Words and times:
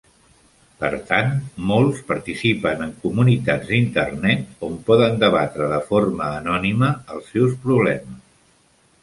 Per 0.83 0.87
tant, 1.09 1.27
molts 1.71 1.99
participen 2.11 2.81
en 2.85 2.93
comunitats 3.03 3.69
d'Internet, 3.75 4.49
on 4.69 4.81
poden 4.89 5.21
debatre 5.25 5.69
de 5.75 5.79
forma 5.93 6.33
anònima 6.41 6.91
els 7.19 7.31
seus 7.37 7.55
problemes. 7.69 8.19